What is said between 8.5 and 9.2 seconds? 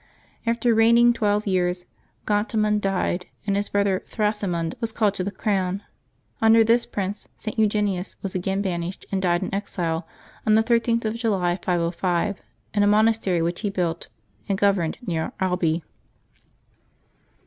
banished,